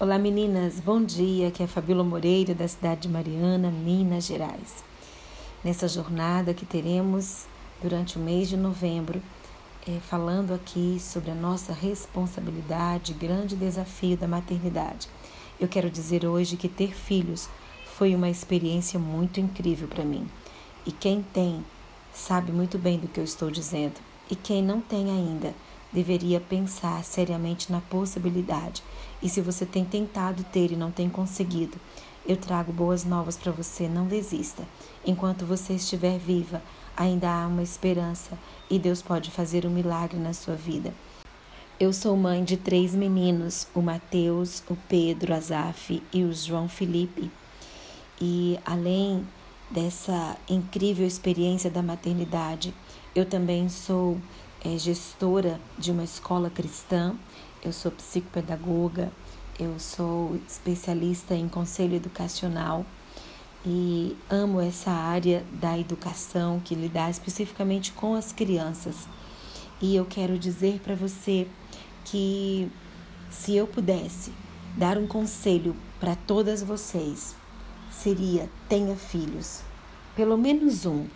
[0.00, 1.48] Olá meninas, bom dia.
[1.48, 4.82] Aqui é Fabíola Moreira da cidade de Mariana, Minas Gerais.
[5.62, 7.44] Nessa jornada que teremos
[7.82, 9.20] durante o mês de novembro,
[9.86, 15.06] é, falando aqui sobre a nossa responsabilidade, grande desafio da maternidade.
[15.60, 17.46] Eu quero dizer hoje que ter filhos
[17.84, 20.26] foi uma experiência muito incrível para mim.
[20.86, 21.62] E quem tem
[22.10, 24.00] sabe muito bem do que eu estou dizendo.
[24.30, 25.54] E quem não tem ainda
[25.92, 28.82] deveria pensar seriamente na possibilidade.
[29.22, 31.78] E se você tem tentado ter e não tem conseguido,
[32.26, 33.88] eu trago boas novas para você.
[33.88, 34.62] Não desista.
[35.04, 36.62] Enquanto você estiver viva,
[36.96, 40.92] ainda há uma esperança e Deus pode fazer um milagre na sua vida.
[41.78, 47.30] Eu sou mãe de três meninos, o Mateus, o Pedro, Azaf e o João Felipe.
[48.20, 49.26] E além
[49.70, 52.74] dessa incrível experiência da maternidade,
[53.14, 54.18] eu também sou
[54.64, 57.14] é, gestora de uma escola cristã,
[57.62, 59.12] eu sou psicopedagoga,
[59.58, 62.84] eu sou especialista em conselho educacional
[63.64, 69.06] e amo essa área da educação que lidar especificamente com as crianças.
[69.80, 71.46] E eu quero dizer para você
[72.04, 72.70] que
[73.30, 74.32] se eu pudesse
[74.76, 77.34] dar um conselho para todas vocês,
[77.90, 79.60] seria tenha filhos,
[80.16, 81.06] pelo menos um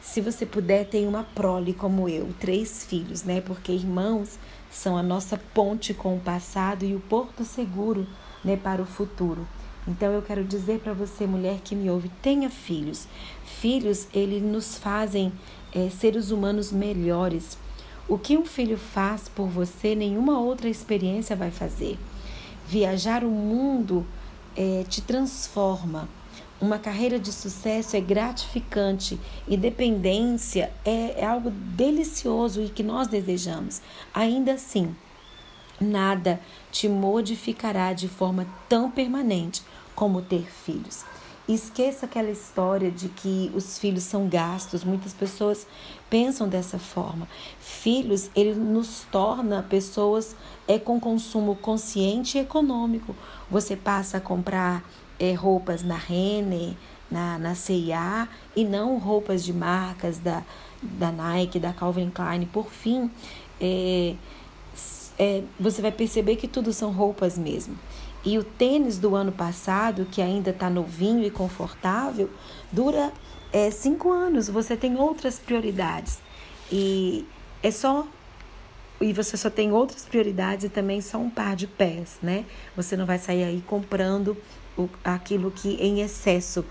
[0.00, 3.40] se você puder, tenha uma prole como eu, três filhos, né?
[3.40, 4.38] Porque irmãos
[4.70, 8.06] são a nossa ponte com o passado e o porto seguro,
[8.44, 9.46] né, para o futuro.
[9.86, 13.06] Então eu quero dizer para você, mulher que me ouve, tenha filhos.
[13.44, 15.32] Filhos, eles nos fazem
[15.74, 17.58] é, seres humanos melhores.
[18.08, 21.98] O que um filho faz por você, nenhuma outra experiência vai fazer.
[22.66, 24.06] Viajar o mundo
[24.56, 26.08] é, te transforma.
[26.60, 33.80] Uma carreira de sucesso é gratificante, independência é, é algo delicioso e que nós desejamos.
[34.12, 34.94] Ainda assim,
[35.80, 36.38] nada
[36.70, 39.62] te modificará de forma tão permanente
[39.94, 41.02] como ter filhos.
[41.48, 44.84] Esqueça aquela história de que os filhos são gastos.
[44.84, 45.66] Muitas pessoas
[46.10, 47.26] pensam dessa forma.
[47.58, 50.36] Filhos, ele nos torna pessoas
[50.68, 53.16] é com consumo consciente e econômico.
[53.50, 54.84] Você passa a comprar
[55.20, 56.74] é, roupas na Renner,
[57.10, 58.26] na, na CIA
[58.56, 60.42] e não roupas de marcas da,
[60.82, 62.46] da Nike, da Calvin Klein.
[62.46, 63.10] Por fim,
[63.60, 64.14] é,
[65.18, 67.76] é, você vai perceber que tudo são roupas mesmo.
[68.24, 72.30] E o tênis do ano passado, que ainda está novinho e confortável,
[72.72, 73.12] dura
[73.52, 74.48] é, cinco anos.
[74.48, 76.20] Você tem outras prioridades.
[76.72, 77.26] E
[77.62, 78.06] é só
[79.00, 82.44] e você só tem outras prioridades e também só um par de pés, né?
[82.76, 84.36] Você não vai sair aí comprando
[85.04, 86.64] aquilo que em excesso.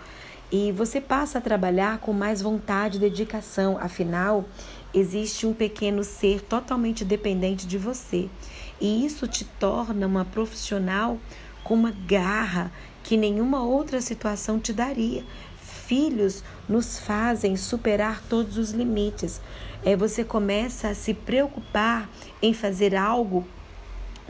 [0.52, 4.46] E você passa a trabalhar com mais vontade e dedicação, afinal,
[4.94, 8.28] existe um pequeno ser totalmente dependente de você.
[8.81, 11.18] E isso te torna uma profissional
[11.64, 12.72] com uma garra
[13.03, 15.24] que nenhuma outra situação te daria.
[15.62, 19.42] Filhos nos fazem superar todos os limites,
[19.84, 22.09] é, você começa a se preocupar
[22.42, 23.46] em fazer algo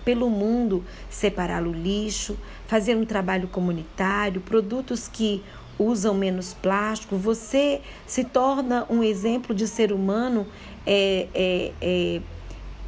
[0.05, 2.37] pelo mundo, separar o lixo,
[2.69, 5.43] fazer um trabalho comunitário, produtos que
[5.79, 7.17] usam menos plástico.
[7.17, 10.45] Você se torna um exemplo de ser humano
[10.85, 12.21] é, é, é,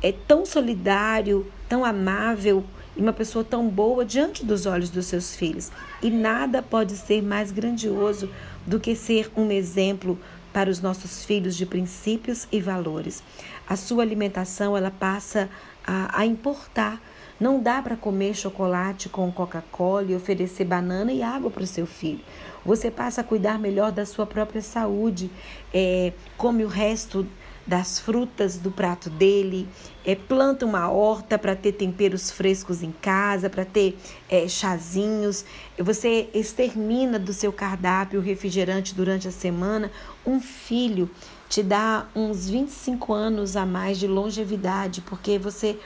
[0.03, 2.63] é tão solidário, tão amável
[2.95, 5.71] e uma pessoa tão boa diante dos olhos dos seus filhos.
[5.99, 8.29] E nada pode ser mais grandioso
[8.67, 10.19] do que ser um exemplo
[10.53, 13.23] para os nossos filhos de princípios e valores.
[13.67, 15.49] A sua alimentação ela passa
[15.83, 17.01] a, a importar.
[17.41, 21.87] Não dá para comer chocolate com Coca-Cola e oferecer banana e água para o seu
[21.87, 22.19] filho.
[22.63, 25.31] Você passa a cuidar melhor da sua própria saúde,
[25.73, 27.25] é, come o resto
[27.65, 29.67] das frutas do prato dele,
[30.05, 33.97] é, planta uma horta para ter temperos frescos em casa, para ter
[34.29, 35.43] é, chazinhos.
[35.79, 39.91] Você extermina do seu cardápio o refrigerante durante a semana.
[40.23, 41.09] Um filho
[41.49, 45.79] te dá uns 25 anos a mais de longevidade, porque você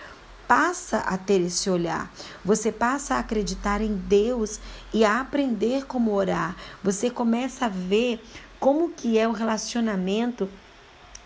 [0.47, 2.11] passa a ter esse olhar,
[2.44, 4.59] você passa a acreditar em Deus
[4.94, 6.56] e a aprender como orar.
[6.83, 8.21] Você começa a ver
[8.59, 10.50] como que é o relacionamento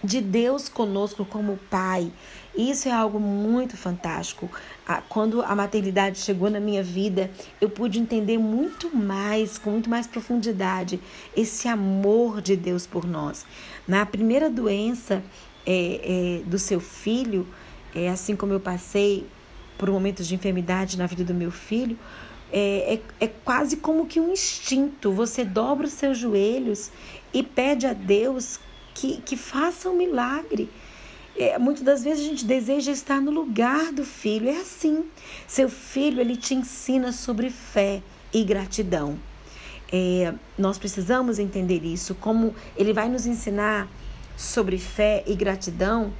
[0.03, 2.11] de Deus conosco como Pai.
[2.55, 4.49] Isso é algo muito fantástico.
[5.07, 7.29] Quando a maternidade chegou na minha vida,
[7.61, 10.99] eu pude entender muito mais, com muito mais profundidade,
[11.35, 13.45] esse amor de Deus por nós.
[13.87, 15.23] Na primeira doença
[15.65, 17.47] é, é, do seu filho,
[17.93, 19.25] é, assim como eu passei
[19.77, 21.97] por momentos de enfermidade na vida do meu filho,
[22.51, 25.11] é, é, é, quase como que um instinto.
[25.11, 26.91] Você dobra os seus joelhos
[27.33, 28.59] e pede a Deus
[28.93, 30.69] que, que faça um milagre.
[31.37, 34.49] é, muitas das vezes a gente deseja estar no lugar do filho.
[34.49, 35.05] É assim.
[35.47, 38.01] Seu filho, ele te ensina sobre fé
[38.33, 39.17] e gratidão.
[39.91, 43.87] É, nós precisamos entender isso, como ele vai nos ensinar
[44.37, 46.13] sobre fé e gratidão,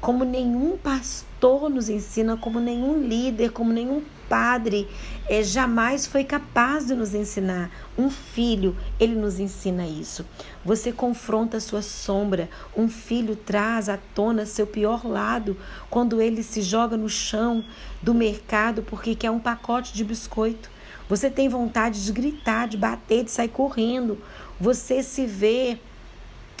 [0.00, 4.88] como nenhum pastor nos ensina, como nenhum líder, como nenhum padre
[5.28, 7.70] é, jamais foi capaz de nos ensinar.
[7.96, 10.24] Um filho, ele nos ensina isso.
[10.64, 12.48] Você confronta a sua sombra.
[12.76, 15.56] Um filho traz à tona seu pior lado
[15.88, 17.64] quando ele se joga no chão
[18.02, 20.70] do mercado porque quer um pacote de biscoito.
[21.08, 24.18] Você tem vontade de gritar, de bater, de sair correndo.
[24.60, 25.78] Você se vê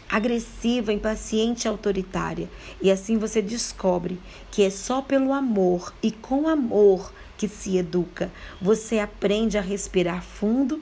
[0.08, 2.48] agressiva, impaciente autoritária.
[2.80, 4.18] E assim você descobre
[4.50, 8.30] que é só pelo amor e com amor que se educa.
[8.60, 10.80] Você aprende a respirar fundo,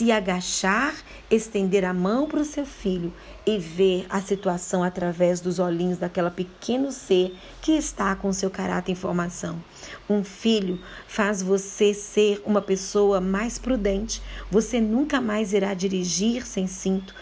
[0.00, 0.94] se agachar,
[1.30, 3.12] estender a mão para o seu filho
[3.46, 8.92] e ver a situação através dos olhinhos daquela pequeno ser que está com seu caráter
[8.92, 9.62] em formação.
[10.08, 14.22] Um filho faz você ser uma pessoa mais prudente.
[14.50, 17.14] Você nunca mais irá dirigir sem cinto,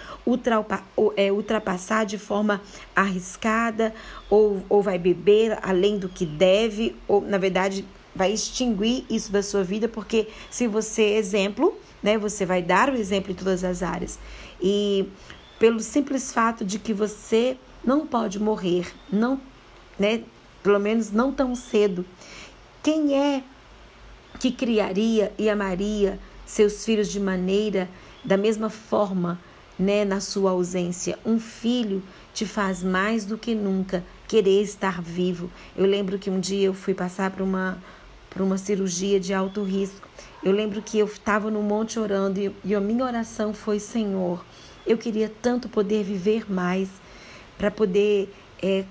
[1.16, 2.62] é, ultrapassar de forma
[2.94, 3.92] arriscada
[4.30, 7.84] ou, ou vai beber além do que deve, ou na verdade
[8.14, 12.96] vai extinguir isso da sua vida, porque se você exemplo, né, você vai dar o
[12.96, 14.18] exemplo em todas as áreas.
[14.60, 15.08] E
[15.58, 19.40] pelo simples fato de que você não pode morrer, não,
[19.98, 20.22] né,
[20.62, 22.04] pelo menos não tão cedo.
[22.82, 23.42] Quem é
[24.38, 27.88] que criaria e amaria seus filhos de maneira
[28.24, 29.38] da mesma forma,
[29.78, 31.18] né, na sua ausência?
[31.24, 32.02] Um filho
[32.32, 35.50] te faz mais do que nunca querer estar vivo.
[35.76, 37.82] Eu lembro que um dia eu fui passar por uma
[38.30, 40.08] para uma cirurgia de alto risco.
[40.42, 44.44] Eu lembro que eu estava no monte orando e, e a minha oração foi: Senhor,
[44.86, 46.88] eu queria tanto poder viver mais
[47.56, 48.32] para poder
[48.62, 48.84] é,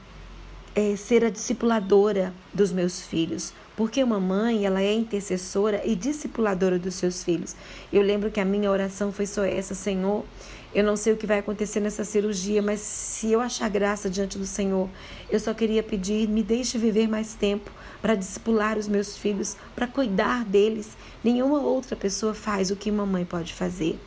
[0.75, 6.79] é, ser a discipuladora dos meus filhos, porque uma mãe ela é intercessora e discipuladora
[6.79, 7.55] dos seus filhos.
[7.93, 10.25] Eu lembro que a minha oração foi só essa, Senhor.
[10.73, 14.35] Eu não sei o que vai acontecer nessa cirurgia, mas se eu achar graça diante
[14.35, 14.89] do Senhor,
[15.29, 17.69] eu só queria pedir, me deixe viver mais tempo
[18.01, 20.97] para discipular os meus filhos, para cuidar deles.
[21.23, 23.99] Nenhuma outra pessoa faz o que uma mãe pode fazer.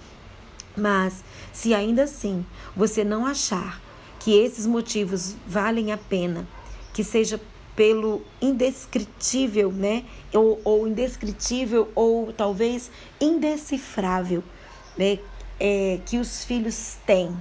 [0.77, 1.23] Mas,
[1.53, 2.45] se ainda assim
[2.75, 3.81] você não achar
[4.19, 6.45] que esses motivos valem a pena,
[6.93, 7.41] que seja
[7.81, 10.05] pelo indescritível, né?
[10.35, 14.45] Ou, ou indescritível, ou talvez indecifrável,
[14.99, 15.19] né?
[15.59, 17.35] É, que os filhos têm.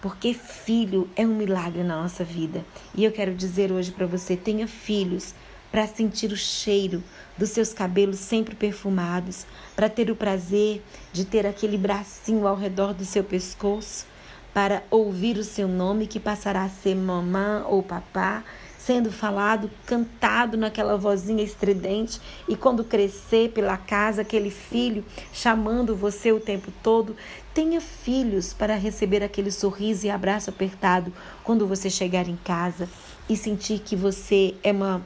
[0.00, 2.64] Porque filho é um milagre na nossa vida.
[2.94, 5.34] E eu quero dizer hoje para você: tenha filhos
[5.70, 7.04] para sentir o cheiro
[7.36, 9.44] dos seus cabelos sempre perfumados,
[9.74, 10.82] para ter o prazer
[11.12, 14.06] de ter aquele bracinho ao redor do seu pescoço,
[14.54, 18.42] para ouvir o seu nome que passará a ser mamã ou papá,
[18.86, 26.30] sendo falado, cantado naquela vozinha estridente, e quando crescer pela casa, aquele filho chamando você
[26.30, 27.16] o tempo todo.
[27.52, 31.12] Tenha filhos para receber aquele sorriso e abraço apertado
[31.42, 32.88] quando você chegar em casa
[33.28, 35.04] e sentir que você é uma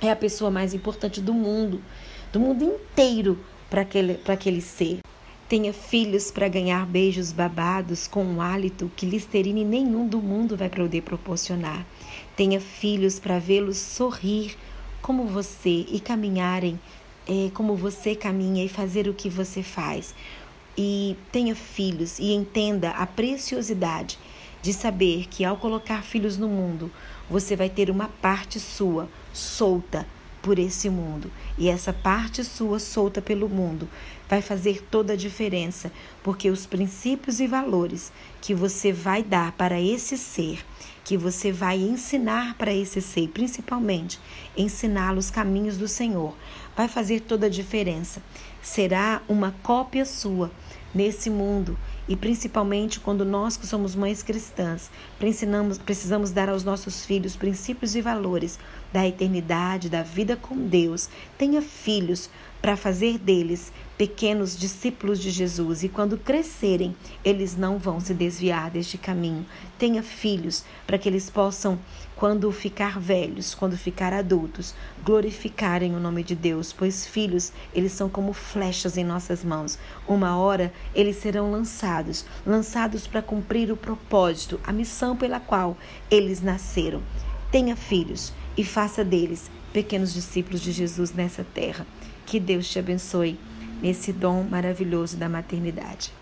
[0.00, 1.82] é a pessoa mais importante do mundo,
[2.30, 3.36] do mundo inteiro
[3.68, 5.00] para aquele, aquele ser.
[5.48, 10.68] Tenha filhos para ganhar beijos babados com um hálito que Listerine nenhum do mundo vai
[10.68, 11.86] poder proporcionar.
[12.36, 14.54] Tenha filhos para vê-los sorrir
[15.00, 16.78] como você e caminharem
[17.26, 20.14] é, como você caminha e fazer o que você faz.
[20.76, 24.18] E tenha filhos e entenda a preciosidade
[24.60, 26.90] de saber que ao colocar filhos no mundo,
[27.28, 30.06] você vai ter uma parte sua solta
[30.42, 31.30] por esse mundo.
[31.56, 33.88] E essa parte sua solta pelo mundo
[34.28, 35.90] vai fazer toda a diferença,
[36.22, 40.64] porque os princípios e valores que você vai dar para esse ser,
[41.04, 44.20] que você vai ensinar para esse ser, principalmente
[44.56, 46.34] ensiná-lo os caminhos do Senhor,
[46.76, 48.22] vai fazer toda a diferença.
[48.62, 50.50] Será uma cópia sua
[50.94, 51.78] nesse mundo
[52.08, 58.00] e principalmente quando nós que somos mães cristãs precisamos, dar aos nossos filhos princípios e
[58.00, 58.58] valores
[58.92, 61.08] da eternidade, da vida com Deus.
[61.36, 62.30] Tenha filhos
[62.60, 68.70] para fazer deles pequenos discípulos de Jesus e quando crescerem, eles não vão se desviar
[68.70, 69.44] deste caminho.
[69.78, 71.78] Tenha filhos para que eles possam,
[72.18, 78.08] quando ficar velhos, quando ficar adultos, glorificarem o nome de Deus, pois filhos, eles são
[78.08, 79.78] como flechas em nossas mãos.
[80.04, 85.76] Uma hora eles serão lançados, lançados para cumprir o propósito, a missão pela qual
[86.10, 87.00] eles nasceram.
[87.52, 91.86] Tenha filhos e faça deles pequenos discípulos de Jesus nessa terra.
[92.26, 93.38] Que Deus te abençoe
[93.80, 96.17] nesse dom maravilhoso da maternidade.